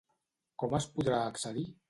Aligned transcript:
Com 0.63 0.73
es 0.79 0.89
podrà 0.97 1.21
accedir? 1.27 1.69